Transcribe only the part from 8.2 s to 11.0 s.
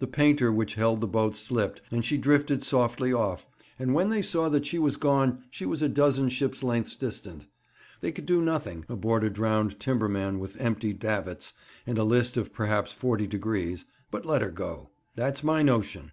do nothing, aboard a drowned timberman with empty